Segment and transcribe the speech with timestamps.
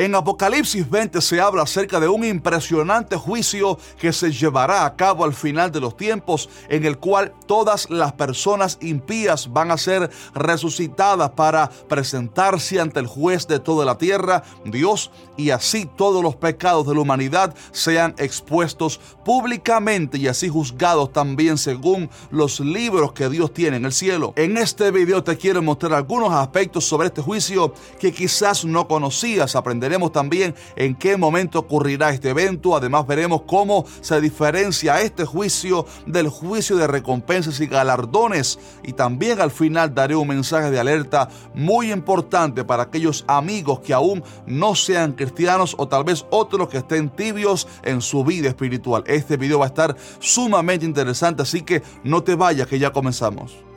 [0.00, 5.24] En Apocalipsis 20 se habla acerca de un impresionante juicio que se llevará a cabo
[5.24, 10.08] al final de los tiempos, en el cual todas las personas impías van a ser
[10.34, 16.36] resucitadas para presentarse ante el juez de toda la tierra, Dios, y así todos los
[16.36, 23.28] pecados de la humanidad sean expuestos públicamente y así juzgados también según los libros que
[23.28, 24.32] Dios tiene en el cielo.
[24.36, 29.56] En este video te quiero mostrar algunos aspectos sobre este juicio que quizás no conocías,
[29.56, 32.76] aprender Veremos también en qué momento ocurrirá este evento.
[32.76, 38.58] Además veremos cómo se diferencia este juicio del juicio de recompensas y galardones.
[38.82, 43.94] Y también al final daré un mensaje de alerta muy importante para aquellos amigos que
[43.94, 49.04] aún no sean cristianos o tal vez otros que estén tibios en su vida espiritual.
[49.06, 53.67] Este video va a estar sumamente interesante, así que no te vayas que ya comenzamos.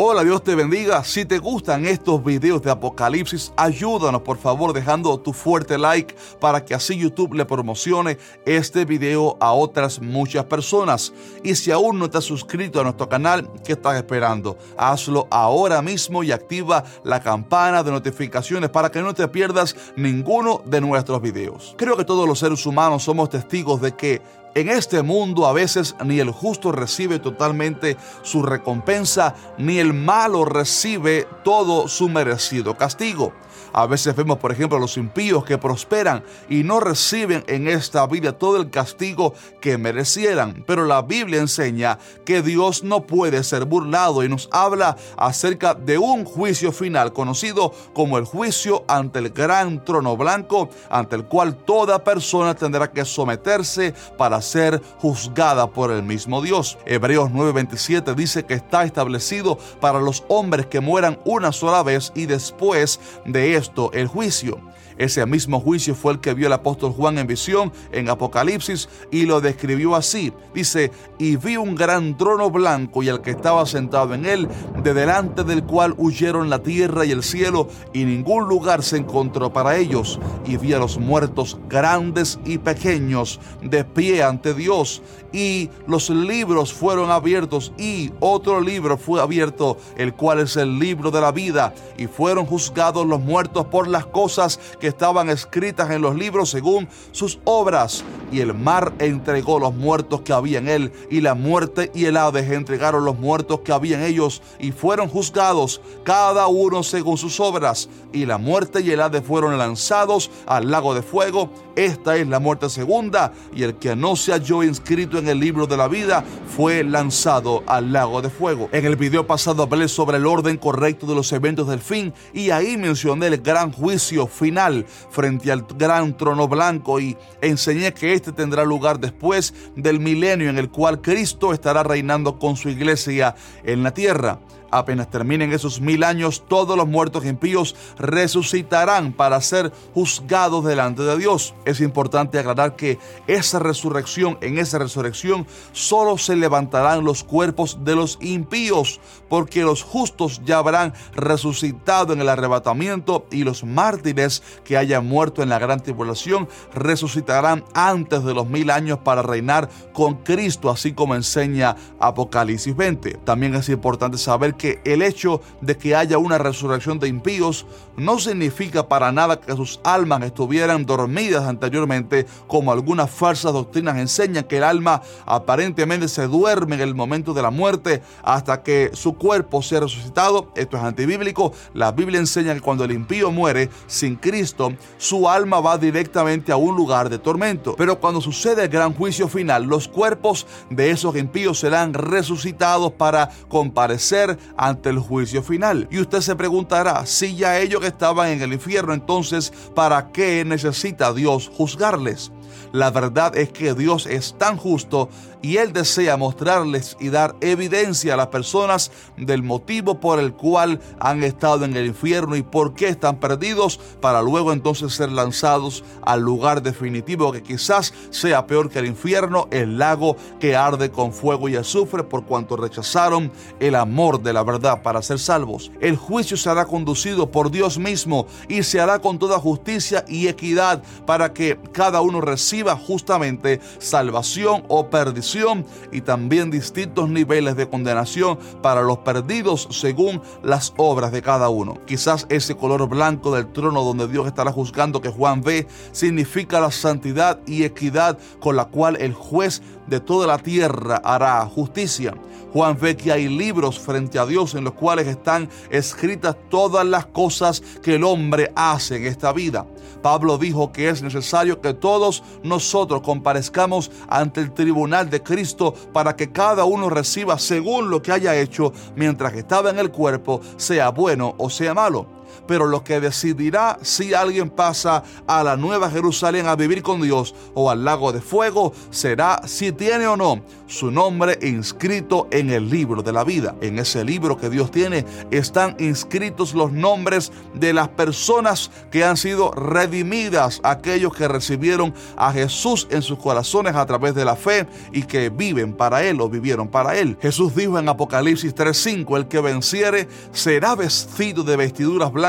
[0.00, 1.02] Hola, Dios te bendiga.
[1.02, 6.64] Si te gustan estos videos de Apocalipsis, ayúdanos por favor dejando tu fuerte like para
[6.64, 11.12] que así YouTube le promocione este video a otras muchas personas.
[11.42, 14.56] Y si aún no has suscrito a nuestro canal, ¿qué estás esperando?
[14.76, 20.62] Hazlo ahora mismo y activa la campana de notificaciones para que no te pierdas ninguno
[20.64, 21.74] de nuestros videos.
[21.76, 24.22] Creo que todos los seres humanos somos testigos de que
[24.54, 30.44] en este mundo a veces ni el justo recibe totalmente su recompensa, ni el malo
[30.44, 33.32] recibe todo su merecido castigo.
[33.72, 38.06] A veces vemos, por ejemplo, a los impíos que prosperan y no reciben en esta
[38.06, 40.64] vida todo el castigo que merecieran.
[40.66, 45.98] Pero la Biblia enseña que Dios no puede ser burlado y nos habla acerca de
[45.98, 51.56] un juicio final conocido como el juicio ante el gran trono blanco, ante el cual
[51.56, 56.78] toda persona tendrá que someterse para ser juzgada por el mismo Dios.
[56.86, 62.26] Hebreos 9:27 dice que está establecido para los hombres que mueran una sola vez y
[62.26, 64.60] después de esto el juicio.
[64.98, 69.26] Ese mismo juicio fue el que vio el apóstol Juan en visión en Apocalipsis y
[69.26, 70.32] lo describió así.
[70.52, 74.48] Dice, y vi un gran trono blanco y el que estaba sentado en él,
[74.82, 79.52] de delante del cual huyeron la tierra y el cielo, y ningún lugar se encontró
[79.52, 80.18] para ellos.
[80.44, 85.02] Y vi a los muertos grandes y pequeños de pie ante Dios.
[85.32, 91.10] Y los libros fueron abiertos y otro libro fue abierto, el cual es el libro
[91.10, 91.74] de la vida.
[91.96, 96.88] Y fueron juzgados los muertos por las cosas que estaban escritas en los libros según
[97.12, 98.04] sus obras.
[98.30, 102.16] Y el mar entregó los muertos que había en él, y la muerte y el
[102.16, 107.40] Hades entregaron los muertos que había en ellos, y fueron juzgados cada uno según sus
[107.40, 107.88] obras.
[108.12, 111.50] Y la muerte y el Hades fueron lanzados al lago de fuego.
[111.78, 115.68] Esta es la muerte segunda, y el que no se halló inscrito en el libro
[115.68, 116.24] de la vida
[116.56, 118.68] fue lanzado al lago de fuego.
[118.72, 122.50] En el video pasado hablé sobre el orden correcto de los eventos del fin, y
[122.50, 128.32] ahí mencioné el gran juicio final frente al gran trono blanco y enseñé que este
[128.32, 133.84] tendrá lugar después del milenio en el cual Cristo estará reinando con su iglesia en
[133.84, 134.40] la tierra.
[134.70, 141.16] Apenas terminen esos mil años, todos los muertos impíos resucitarán para ser juzgados delante de
[141.16, 141.54] Dios.
[141.64, 147.94] Es importante aclarar que esa resurrección, en esa resurrección, solo se levantarán los cuerpos de
[147.94, 154.76] los impíos, porque los justos ya habrán resucitado en el arrebatamiento y los mártires que
[154.76, 160.16] hayan muerto en la gran tribulación resucitarán antes de los mil años para reinar con
[160.16, 163.18] Cristo, así como enseña Apocalipsis 20.
[163.24, 167.64] También es importante saber que el hecho de que haya una resurrección de impíos
[167.96, 174.44] no significa para nada que sus almas estuvieran dormidas anteriormente, como algunas falsas doctrinas enseñan
[174.44, 179.14] que el alma aparentemente se duerme en el momento de la muerte hasta que su
[179.14, 180.52] cuerpo sea resucitado.
[180.54, 181.52] Esto es antibíblico.
[181.74, 186.56] La Biblia enseña que cuando el impío muere sin Cristo, su alma va directamente a
[186.56, 187.74] un lugar de tormento.
[187.76, 193.30] Pero cuando sucede el gran juicio final, los cuerpos de esos impíos serán resucitados para
[193.48, 195.88] comparecer ante el juicio final.
[195.90, 201.12] Y usted se preguntará, si ya ellos estaban en el infierno, entonces, ¿para qué necesita
[201.12, 202.32] Dios juzgarles?
[202.72, 205.08] La verdad es que Dios es tan justo
[205.42, 210.80] y Él desea mostrarles y dar evidencia a las personas del motivo por el cual
[210.98, 215.84] han estado en el infierno y por qué están perdidos para luego entonces ser lanzados
[216.02, 221.12] al lugar definitivo que quizás sea peor que el infierno, el lago que arde con
[221.12, 223.30] fuego y azufre por cuanto rechazaron
[223.60, 225.70] el amor de la verdad para ser salvos.
[225.80, 230.82] El juicio será conducido por Dios mismo y se hará con toda justicia y equidad
[231.06, 237.68] para que cada uno reciba reciba justamente salvación o perdición y también distintos niveles de
[237.68, 241.78] condenación para los perdidos según las obras de cada uno.
[241.84, 246.70] Quizás ese color blanco del trono donde Dios estará juzgando que Juan ve significa la
[246.70, 252.14] santidad y equidad con la cual el juez de toda la tierra hará justicia.
[252.52, 257.06] Juan ve que hay libros frente a Dios en los cuales están escritas todas las
[257.06, 259.66] cosas que el hombre hace en esta vida.
[260.02, 266.16] Pablo dijo que es necesario que todos nosotros comparezcamos ante el tribunal de Cristo para
[266.16, 270.90] que cada uno reciba según lo que haya hecho mientras estaba en el cuerpo, sea
[270.90, 276.46] bueno o sea malo pero lo que decidirá si alguien pasa a la Nueva Jerusalén
[276.46, 280.90] a vivir con Dios o al lago de fuego será si tiene o no su
[280.90, 283.56] nombre inscrito en el libro de la vida.
[283.60, 289.16] En ese libro que Dios tiene están inscritos los nombres de las personas que han
[289.16, 294.66] sido redimidas, aquellos que recibieron a Jesús en sus corazones a través de la fe
[294.92, 297.16] y que viven para Él o vivieron para Él.
[297.20, 302.27] Jesús dijo en Apocalipsis 3:5, el que venciere será vestido de vestiduras blancas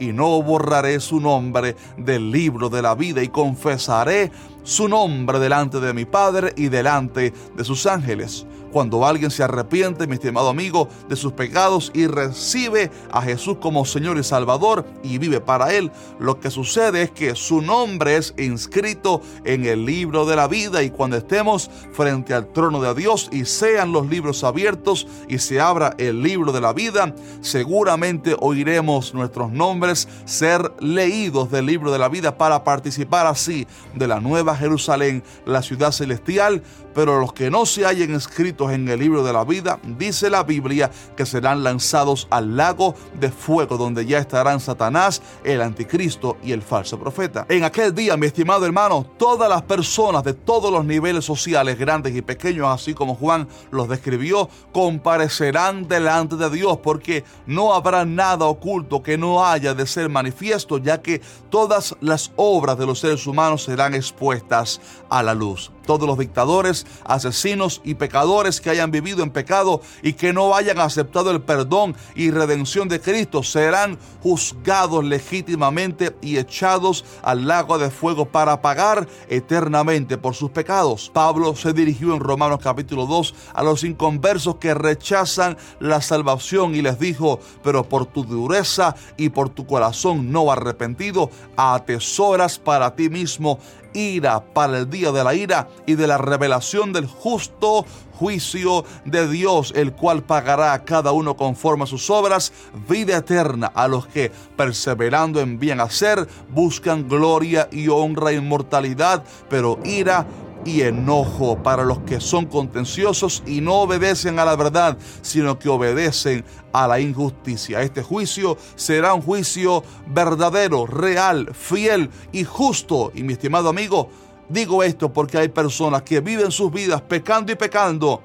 [0.00, 4.30] y no borraré su nombre del libro de la vida y confesaré
[4.62, 8.46] su nombre delante de mi Padre y delante de sus ángeles.
[8.72, 13.84] Cuando alguien se arrepiente, mi estimado amigo, de sus pecados y recibe a Jesús como
[13.84, 18.34] Señor y Salvador y vive para Él, lo que sucede es que su nombre es
[18.38, 23.28] inscrito en el libro de la vida y cuando estemos frente al trono de Dios
[23.32, 29.14] y sean los libros abiertos y se abra el libro de la vida, seguramente oiremos
[29.14, 34.56] nuestros nombres ser leídos del libro de la vida para participar así de la nueva
[34.56, 36.62] Jerusalén, la ciudad celestial,
[36.94, 38.12] pero los que no se hayan
[38.58, 43.30] en el libro de la vida, dice la Biblia que serán lanzados al lago de
[43.30, 47.44] fuego donde ya estarán Satanás, el anticristo y el falso profeta.
[47.48, 52.16] En aquel día, mi estimado hermano, todas las personas de todos los niveles sociales, grandes
[52.16, 58.46] y pequeños, así como Juan los describió, comparecerán delante de Dios porque no habrá nada
[58.46, 61.20] oculto que no haya de ser manifiesto, ya que
[61.50, 64.80] todas las obras de los seres humanos serán expuestas
[65.10, 70.12] a la luz todos los dictadores, asesinos y pecadores que hayan vivido en pecado y
[70.12, 77.04] que no hayan aceptado el perdón y redención de Cristo serán juzgados legítimamente y echados
[77.22, 81.10] al lago de fuego para pagar eternamente por sus pecados.
[81.14, 86.82] Pablo se dirigió en Romanos capítulo 2 a los inconversos que rechazan la salvación y
[86.82, 93.08] les dijo, pero por tu dureza y por tu corazón no arrepentido, atesoras para ti
[93.08, 93.58] mismo
[93.96, 97.86] ira para el día de la ira y de la revelación del justo
[98.18, 102.52] juicio de Dios, el cual pagará a cada uno conforme a sus obras
[102.88, 103.70] vida eterna.
[103.74, 110.26] A los que, perseverando en bien hacer, buscan gloria y honra e inmortalidad, pero ira
[110.66, 115.68] y enojo para los que son contenciosos y no obedecen a la verdad, sino que
[115.68, 117.80] obedecen a la injusticia.
[117.80, 123.12] Este juicio será un juicio verdadero, real, fiel y justo.
[123.14, 124.10] Y mi estimado amigo,
[124.48, 128.22] digo esto porque hay personas que viven sus vidas pecando y pecando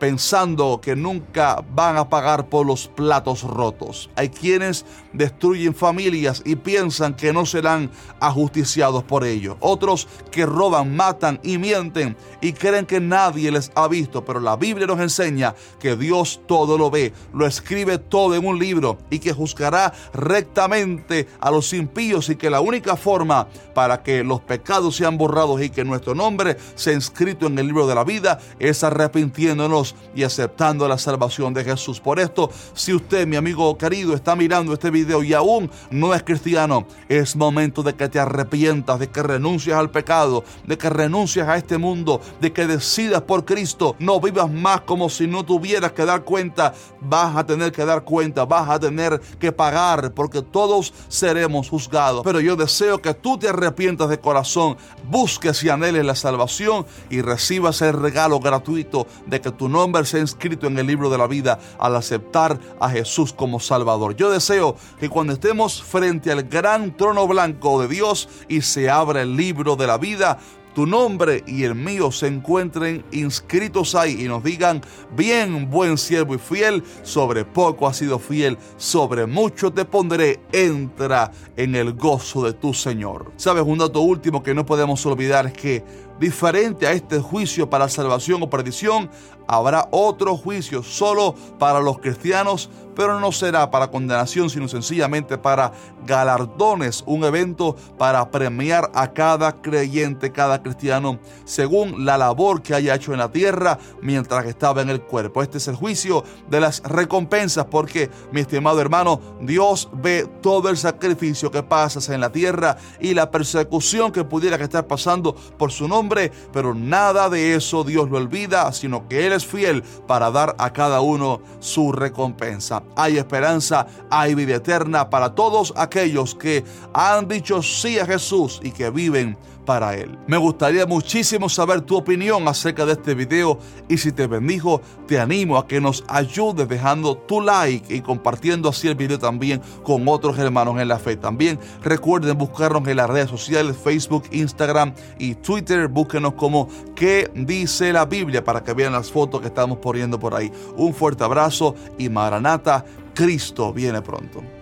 [0.00, 4.10] pensando que nunca van a pagar por los platos rotos.
[4.16, 9.58] Hay quienes destruyen familias y piensan que no serán ajusticiados por ello.
[9.60, 14.24] Otros que roban, matan y mienten y creen que nadie les ha visto.
[14.24, 18.58] Pero la Biblia nos enseña que Dios todo lo ve, lo escribe todo en un
[18.58, 24.24] libro y que juzgará rectamente a los impíos y que la única forma para que
[24.24, 28.04] los pecados sean borrados y que nuestro nombre sea inscrito en el libro de la
[28.04, 32.00] vida es arrepintiéndonos y aceptando la salvación de Jesús.
[32.00, 36.22] Por esto, si usted, mi amigo querido, está mirando este video y aún no es
[36.22, 41.46] cristiano, es momento de que te arrepientas, de que renuncies al pecado, de que renuncies
[41.46, 43.96] a este mundo, de que decidas por Cristo.
[43.98, 46.74] No vivas más como si no tuvieras que dar cuenta.
[47.00, 52.22] Vas a tener que dar cuenta, vas a tener que pagar, porque todos seremos juzgados.
[52.24, 54.76] Pero yo deseo que tú te arrepientas de corazón,
[55.08, 60.04] busques y anheles la salvación y recibas el regalo gratuito de que tu nombre nombre
[60.04, 64.14] sea inscrito en el libro de la vida al aceptar a Jesús como Salvador.
[64.14, 69.22] Yo deseo que cuando estemos frente al gran trono blanco de Dios y se abra
[69.22, 70.38] el libro de la vida,
[70.74, 74.80] tu nombre y el mío se encuentren inscritos ahí y nos digan,
[75.16, 81.32] bien, buen siervo y fiel, sobre poco has sido fiel, sobre mucho te pondré, entra
[81.56, 83.32] en el gozo de tu Señor.
[83.36, 85.84] Sabes, un dato último que no podemos olvidar es que
[86.20, 89.10] diferente a este juicio para salvación o perdición,
[89.50, 95.72] habrá otro juicio solo para los cristianos, pero no será para condenación, sino sencillamente para
[96.06, 102.94] galardones, un evento para premiar a cada creyente, cada cristiano, según la labor que haya
[102.94, 105.42] hecho en la tierra mientras estaba en el cuerpo.
[105.42, 110.76] Este es el juicio de las recompensas, porque, mi estimado hermano, Dios ve todo el
[110.76, 115.88] sacrificio que pasas en la tierra y la persecución que pudiera estar pasando por su
[115.88, 120.72] nombre, pero nada de eso Dios lo olvida, sino que Él fiel para dar a
[120.72, 122.82] cada uno su recompensa.
[122.96, 128.70] Hay esperanza, hay vida eterna para todos aquellos que han dicho sí a Jesús y
[128.70, 130.18] que viven para Él.
[130.26, 135.20] Me gustaría muchísimo saber tu opinión acerca de este video y si te bendijo, te
[135.20, 140.06] animo a que nos ayudes dejando tu like y compartiendo así el video también con
[140.08, 141.16] otros hermanos en la fe.
[141.16, 145.88] También recuerden buscarnos en las redes sociales, Facebook, Instagram y Twitter.
[145.88, 148.44] Búsquenos como ¿Qué dice la Biblia?
[148.44, 150.52] para que vean las fotos que estamos poniendo por ahí.
[150.76, 154.59] Un fuerte abrazo y Maranata, Cristo viene pronto.